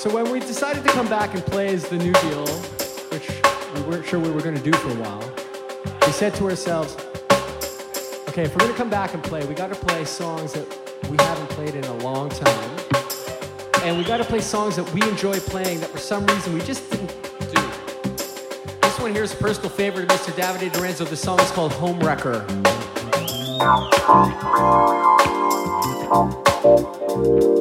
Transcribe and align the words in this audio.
So 0.00 0.08
when 0.08 0.32
we 0.32 0.40
decided 0.40 0.82
to 0.84 0.88
come 0.92 1.10
back 1.10 1.34
and 1.34 1.44
play 1.44 1.74
as 1.74 1.86
the 1.86 1.98
new 1.98 2.14
deal, 2.14 2.48
which 3.10 3.28
we 3.74 3.82
weren't 3.82 4.06
sure 4.06 4.18
we 4.18 4.30
were 4.30 4.40
going 4.40 4.56
to 4.56 4.62
do 4.62 4.72
for 4.72 4.88
a 4.88 4.94
while, 4.94 5.30
we 6.06 6.12
said 6.12 6.34
to 6.36 6.48
ourselves, 6.48 6.96
okay, 8.30 8.44
if 8.44 8.54
we're 8.54 8.60
going 8.60 8.72
to 8.72 8.78
come 8.78 8.88
back 8.88 9.12
and 9.12 9.22
play, 9.22 9.44
we 9.44 9.52
got 9.52 9.68
to 9.68 9.74
play 9.74 10.06
songs 10.06 10.54
that 10.54 10.66
we 11.10 11.18
haven't 11.18 11.50
played 11.50 11.74
in 11.74 11.84
a 11.84 11.96
long 11.98 12.30
time. 12.30 12.78
And 13.82 13.98
we 13.98 14.04
got 14.04 14.16
to 14.16 14.24
play 14.24 14.40
songs 14.40 14.76
that 14.76 14.90
we 14.94 15.02
enjoy 15.02 15.38
playing 15.38 15.80
that 15.80 15.90
for 15.90 15.98
some 15.98 16.24
reason 16.28 16.54
we 16.54 16.60
just 16.62 16.90
didn't 16.90 17.08
do. 17.52 17.60
This 18.80 18.98
one 18.98 19.12
here 19.12 19.24
is 19.24 19.34
a 19.34 19.36
personal 19.36 19.68
favorite 19.68 20.10
of 20.10 20.18
Mr. 20.18 20.32
Davide 20.32 20.74
Lorenzo. 20.78 21.04
The 21.04 21.14
song 21.14 21.38
is 21.40 21.50
called 21.50 21.72
Home 21.72 22.00
Wrecker. 22.00 22.46
That's 26.62 27.59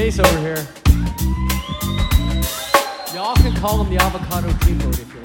Bass 0.00 0.18
over 0.18 0.38
here. 0.38 0.66
Y'all 3.12 3.36
can 3.36 3.54
call 3.56 3.84
him 3.84 3.94
the 3.94 4.02
avocado 4.02 4.48
dreamboat 4.48 4.98
if 4.98 5.14
you 5.14 5.19